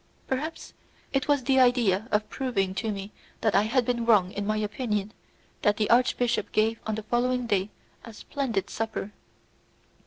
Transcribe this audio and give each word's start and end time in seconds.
Perhaps 0.25 0.73
it 1.13 1.27
was 1.27 1.41
with 1.41 1.45
the 1.47 1.59
idea 1.59 2.07
of 2.09 2.27
proving 2.27 2.73
to 2.73 2.89
me 2.91 3.11
that 3.41 3.53
I 3.53 3.61
had 3.61 3.85
been 3.85 4.03
wrong 4.03 4.31
in 4.31 4.47
my 4.47 4.57
opinion 4.57 5.13
that 5.61 5.77
the 5.77 5.91
archbishop 5.91 6.51
gave 6.51 6.79
on 6.87 6.95
the 6.95 7.03
following 7.03 7.45
day 7.45 7.69
a 8.03 8.11
splendid 8.11 8.71
supper. 8.71 9.11